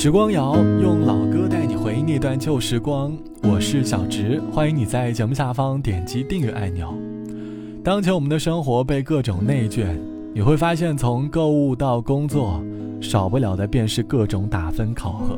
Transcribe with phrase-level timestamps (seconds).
[0.00, 6.94] 时光谣用老歌带你回忆那段旧时光，我是小植，欢迎你在节目下方点击订阅按钮。
[7.82, 10.00] 当前我们的生活被各种内卷，
[10.32, 12.62] 你会发现从购物到工作，
[13.00, 15.36] 少不了的便是各种打分考核。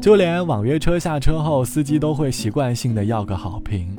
[0.00, 3.94] 就连网约车下车后，司机都会习惯性的要个好评。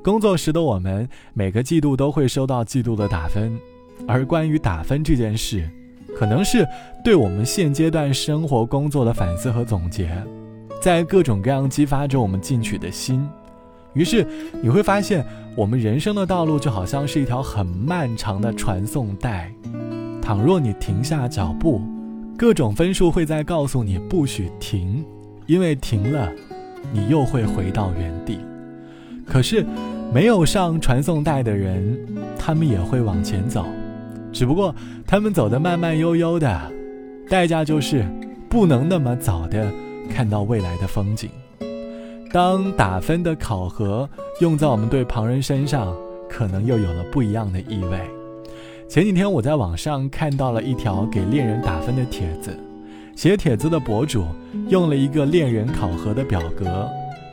[0.00, 3.58] 工作时的我们，每个季度都会收到季度的打分，
[4.06, 5.68] 而关于打分这件事。
[6.18, 6.66] 可能是
[7.04, 10.10] 对我们现阶段生活工作的反思和总结，
[10.82, 13.24] 在各种各样激发着我们进取的心。
[13.92, 14.26] 于是
[14.60, 15.24] 你会发现，
[15.54, 19.48] 我们人生的道路就好像是一条很漫长的传送带。
[20.20, 21.80] 倘若你停下脚步，
[22.36, 25.04] 各种分数会在告诉你不许停，
[25.46, 26.28] 因为停了，
[26.92, 28.40] 你又会回到原地。
[29.24, 29.64] 可是，
[30.12, 31.96] 没有上传送带的人，
[32.36, 33.64] 他们也会往前走。
[34.32, 34.74] 只不过
[35.06, 36.72] 他们走得慢慢悠悠的，
[37.28, 38.04] 代价就是
[38.48, 39.70] 不能那么早的
[40.08, 41.28] 看到未来的风景。
[42.30, 44.08] 当打分的考核
[44.40, 45.96] 用在我们对旁人身上，
[46.28, 47.98] 可能又有了不一样的意味。
[48.86, 52.54] 前几天我在网上看到了一条给恋人打分的帖子，
[53.16, 54.24] 写帖子的博主
[54.68, 56.88] 用了一个恋人考核的表格，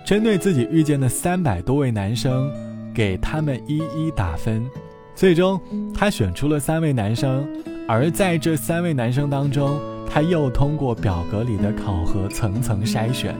[0.05, 2.49] 针对自己遇见的三百多位男生，
[2.93, 4.65] 给他们一一打分。
[5.15, 5.59] 最终，
[5.93, 7.47] 他选出了三位男生，
[7.87, 9.79] 而在这三位男生当中，
[10.11, 13.33] 他又通过表格里的考核层层筛选，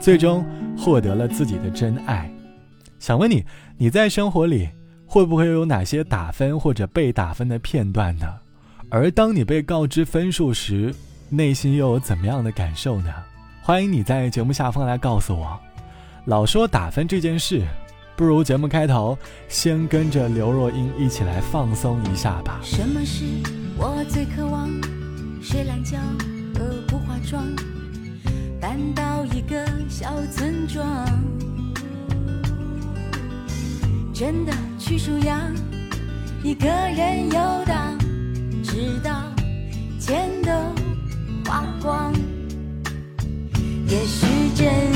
[0.00, 0.44] 最终
[0.76, 2.28] 获得了自己的真爱。
[2.98, 3.44] 想问你，
[3.78, 4.68] 你在生活里
[5.06, 8.26] 会不会有哪些打分或者被打分的片段呢？
[8.88, 10.92] 而当你被告知分数时，
[11.28, 13.12] 内心又有怎么样的感受呢？
[13.62, 15.56] 欢迎你在节目下方来告诉我。
[16.24, 17.62] 老说打分这件事。
[18.16, 19.18] 不如节目开头，
[19.48, 22.60] 先跟着刘若英一起来放松一下吧。
[22.62, 23.24] 什么是
[23.76, 24.70] 我最渴望？
[25.42, 25.98] 睡懒觉
[26.54, 27.44] 和不化妆，
[28.60, 31.04] 搬到一个小村庄，
[34.14, 35.52] 真的去数羊，
[36.44, 37.98] 一个人游荡，
[38.62, 39.24] 直到
[39.98, 40.50] 钱都
[41.50, 42.12] 花光。
[43.88, 44.91] 也许真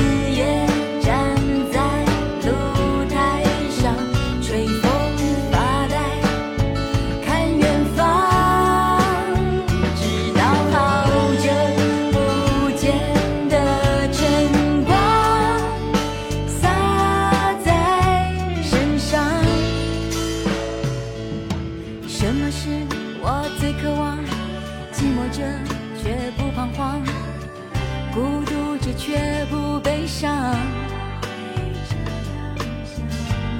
[28.97, 30.55] 却不悲伤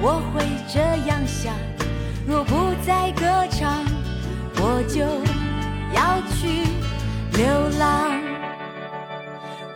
[0.00, 1.54] 我会这样想：
[2.26, 3.84] 若不再歌唱，
[4.56, 5.00] 我就
[5.94, 6.66] 要去
[7.36, 8.10] 流浪。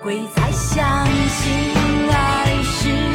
[0.03, 1.75] 会才相信
[2.11, 3.12] 爱是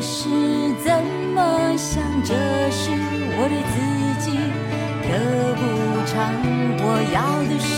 [0.00, 0.28] 是
[0.84, 1.02] 怎
[1.34, 2.34] 么想这
[2.70, 4.36] 是我对自己
[5.08, 5.62] 的补
[6.06, 6.16] 偿
[6.80, 7.76] 我要的生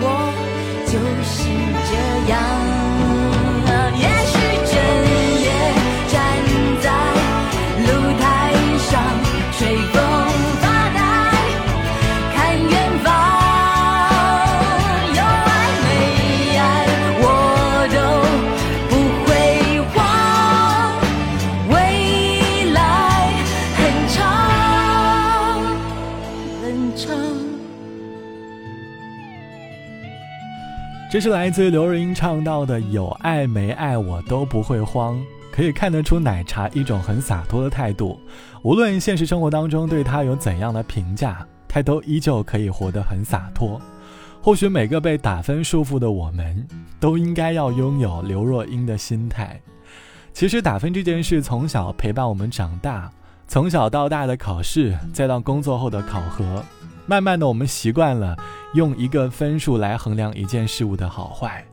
[0.00, 0.02] 活
[0.86, 0.92] 就
[1.24, 1.48] 是
[1.90, 2.75] 这样。
[31.16, 35.18] 这是来自刘若英唱到的“有爱没爱我都不会慌”，
[35.50, 38.20] 可以看得出奶茶一种很洒脱的态度。
[38.60, 43.80] 无论现实生活当中对她有怎样的评价，她都依旧可以活得很洒脱。
[44.42, 46.68] 或许每个被打分束缚的我们，
[47.00, 49.58] 都应该要拥有刘若英的心态。
[50.34, 53.10] 其实打分这件事从小陪伴我们长大，
[53.48, 56.62] 从小到大的考试，再到工作后的考核，
[57.06, 58.36] 慢慢的，我们习惯了
[58.74, 61.64] 用一个分数来衡量一件事物的好坏。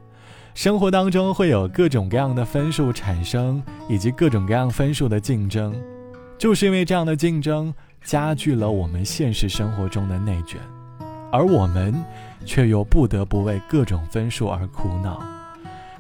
[0.53, 5.75] 生活当中会有各种各样的分数产生，以及各种各样分数的竞争。
[6.37, 10.61] 就是因为这样的竞争，加剧了我们现实生活中的内卷，
[11.31, 11.95] 而我们
[12.45, 15.19] 却又不得不为各种分数而苦恼。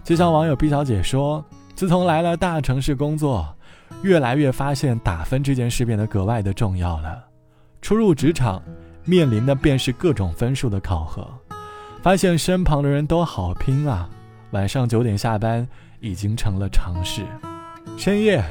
[0.03, 1.43] 就像网友 B 小姐说
[1.73, 3.55] ：“自从来了大城市工作，
[4.03, 7.23] 越来越发现打分这件事变得格外的重要了。
[7.81, 8.61] 初入职场。”
[9.05, 11.27] 面临的便是各种分数的考核，
[12.01, 14.09] 发现身旁的人都好拼啊！
[14.51, 15.67] 晚上九点下班
[15.99, 17.21] 已经成了常事。
[17.97, 18.41] 深夜，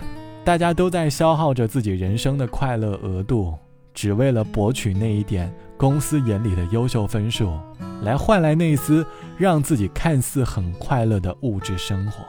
[0.44, 3.54] 大家都在消耗着自己人生的快乐额度，
[3.94, 7.58] 只为了博取那一点公司眼里的优秀分数，
[8.02, 9.06] 来换来那一丝
[9.38, 12.25] 让自己看似很快乐的物质生活。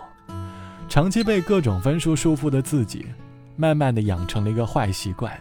[0.88, 3.06] 长期被各种分数束缚的自己，
[3.58, 5.38] 慢慢的养成了一个坏习惯，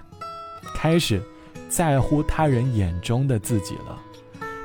[0.74, 1.22] 开始。
[1.72, 3.98] 在乎他人眼中的自己了，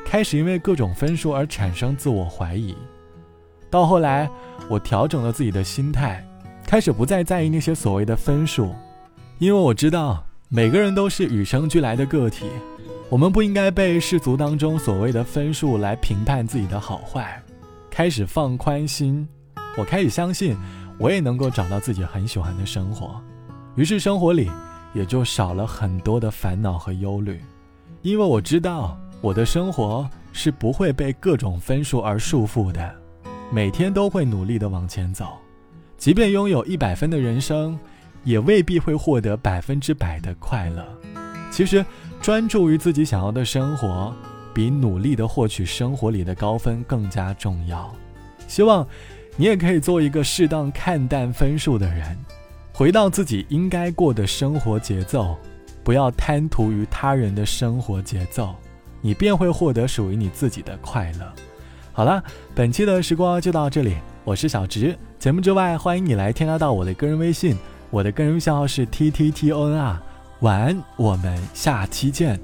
[0.05, 2.75] 开始因为各种分数而产生自我怀疑。
[3.69, 4.29] 到后来，
[4.69, 6.21] 我调整了自己的心态，
[6.65, 8.75] 开始不再在意那些所谓的分数，
[9.39, 12.45] 因为我知道每个人都是与生俱来的个体，
[13.07, 17.41] 我们不应该被世俗当中所谓的分数来评判自己的好坏。
[17.89, 19.25] 开始放宽心，
[19.77, 20.57] 我开始相信，
[20.99, 23.21] 我也能够找到自己很喜欢的生活。
[23.77, 24.51] 于是生活里。
[24.93, 27.41] 也就少了很多的烦恼和忧虑，
[28.01, 32.95] 因为我知道我的生活是不会被各种分数而束缚的，
[33.51, 35.37] 每天都会努力的往前走，
[35.97, 37.77] 即便拥有一百分的人生，
[38.23, 40.85] 也未必会获得百分之百的快乐。
[41.51, 41.85] 其实，
[42.21, 44.13] 专注于自己想要的生活，
[44.53, 47.93] 比努力的获取生活里的高分更加重要。
[48.47, 48.87] 希望
[49.35, 52.17] 你也可以做一个适当看淡分数的人。
[52.77, 55.35] 回到自己应该过的生活节奏，
[55.83, 58.53] 不要贪图于他人的生活节奏，
[59.01, 61.33] 你便会获得属于你自己的快乐。
[61.91, 64.95] 好了，本期的时光就到这里，我是小直。
[65.17, 67.57] 节目之外，欢迎你来添加到我的个人微信，
[67.89, 69.99] 我的个人微信号是 t t t o n 啊。
[70.41, 72.39] 晚安，我们下期见。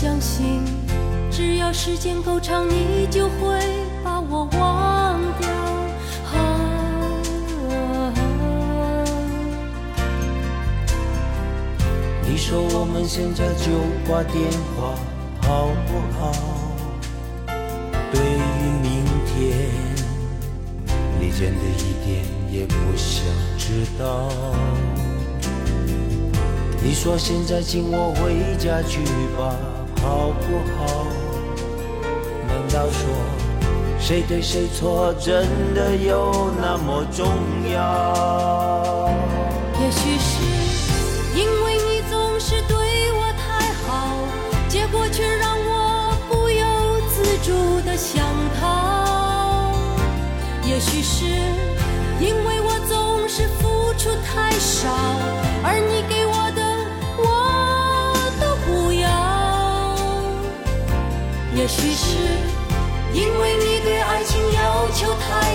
[0.00, 0.62] 相信，
[1.28, 3.58] 只要时间够长，你就会
[4.04, 5.48] 把我忘掉。
[12.22, 13.72] 你说我们现在就
[14.06, 14.94] 挂电话
[15.42, 16.32] 好不好？
[18.12, 19.68] 对于明天，
[21.18, 23.26] 你真的一点也不想
[23.58, 24.30] 知道。
[26.84, 29.00] 你说现在请我回家去
[29.36, 29.56] 吧。
[30.08, 31.06] 好不好？
[32.46, 33.10] 难道说
[34.00, 37.26] 谁对谁错真的有那么重
[37.70, 39.10] 要？
[39.78, 40.57] 也许是
[64.98, 65.47] 就他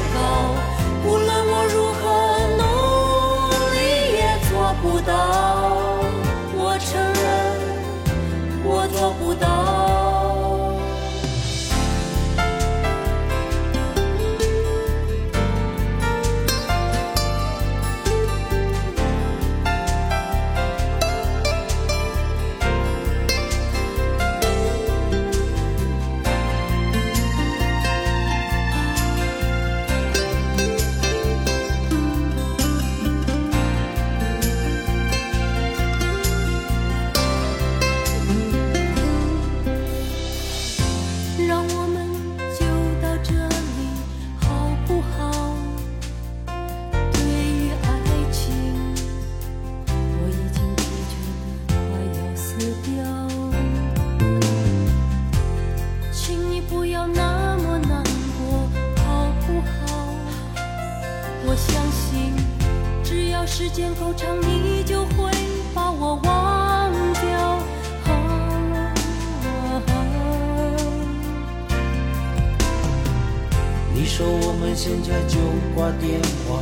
[74.15, 75.39] 说我们现在就
[75.73, 76.61] 挂电话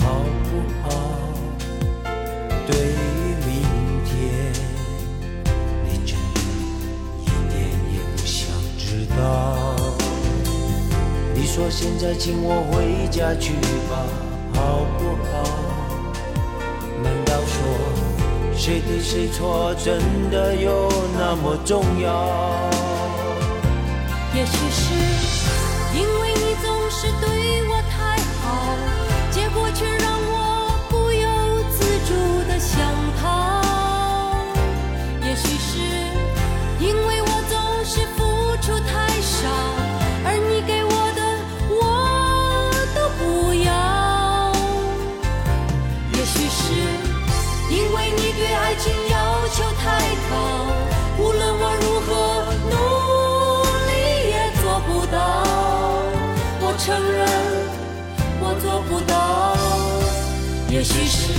[0.00, 0.18] 好
[0.50, 0.90] 不好？
[2.66, 3.48] 对于明
[4.04, 4.52] 天，
[5.84, 6.40] 你真的
[7.22, 7.56] 一点
[7.94, 9.16] 也不想知道。
[11.36, 13.52] 你说现在请我回家去
[13.88, 14.02] 吧，
[14.54, 15.32] 好不好？
[17.00, 17.62] 难道说
[18.56, 20.00] 谁对谁错真
[20.32, 22.68] 的有那么重要？
[24.34, 25.27] 也许是。
[26.62, 28.76] 总是对我太好，
[29.30, 32.12] 结果却让我不由自主
[32.48, 32.78] 的想
[33.20, 33.57] 逃。
[60.78, 61.32] 也许是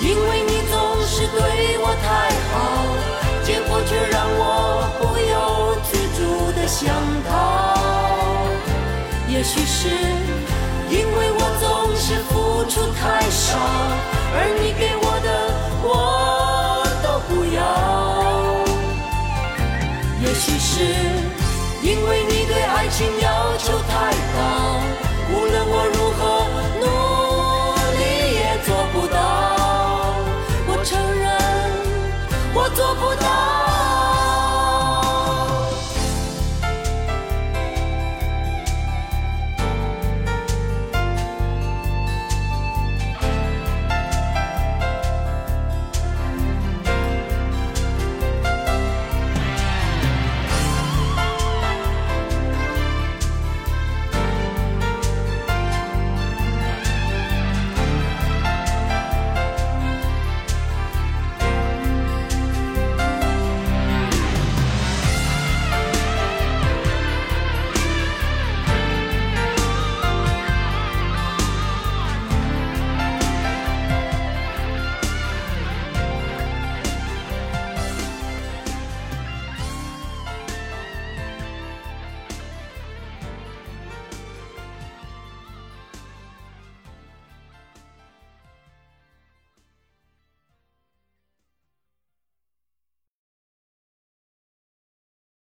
[0.00, 2.54] 因为你总是对我太好，
[3.42, 6.86] 结果却让我不由自主的想
[7.28, 7.74] 逃。
[9.28, 9.88] 也许是
[10.88, 13.58] 因为我总是付出太少，
[14.36, 15.28] 而你给我的
[15.82, 17.58] 我都不要。
[20.22, 20.70] 也许是
[21.82, 23.26] 因为你对爱情要
[23.58, 24.53] 求太高，